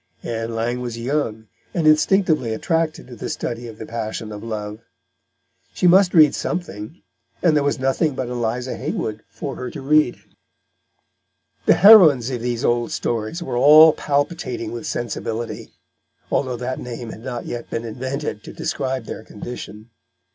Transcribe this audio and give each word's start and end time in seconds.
Ann 0.23 0.55
Lang 0.55 0.81
was 0.81 0.97
young, 0.97 1.45
and 1.75 1.85
instinctively 1.85 2.55
attracted 2.55 3.05
to 3.05 3.15
the 3.15 3.29
study 3.29 3.67
of 3.67 3.77
the 3.77 3.85
passion 3.85 4.31
of 4.31 4.43
love. 4.43 4.79
She 5.75 5.85
must 5.85 6.15
read 6.15 6.33
something, 6.33 7.03
and 7.43 7.55
there 7.55 7.63
was 7.63 7.77
nothing 7.77 8.15
but 8.15 8.27
Eliza 8.27 8.75
Haywood 8.75 9.21
for 9.29 9.55
her 9.57 9.69
to 9.69 9.79
read. 9.79 10.19
The 11.67 11.75
heroines 11.75 12.31
of 12.31 12.41
these 12.41 12.65
old 12.65 12.91
stories 12.91 13.43
were 13.43 13.57
all 13.57 13.93
palpitating 13.93 14.71
with 14.71 14.87
sensibility, 14.87 15.71
although 16.31 16.57
that 16.57 16.79
name 16.79 17.11
had 17.11 17.23
not 17.23 17.45
yet 17.45 17.69
been 17.69 17.85
invented 17.85 18.43
to 18.45 18.53
describe 18.53 19.03
their 19.05 19.21
condition. 19.21 19.91